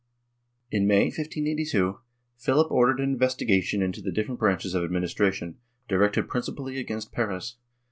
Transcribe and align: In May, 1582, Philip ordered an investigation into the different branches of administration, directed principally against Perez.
In 0.71 0.87
May, 0.87 1.03
1582, 1.03 1.99
Philip 2.35 2.71
ordered 2.71 2.97
an 2.99 3.11
investigation 3.11 3.83
into 3.83 4.01
the 4.01 4.11
different 4.11 4.39
branches 4.39 4.73
of 4.73 4.83
administration, 4.83 5.59
directed 5.87 6.27
principally 6.27 6.79
against 6.79 7.11
Perez. 7.11 7.57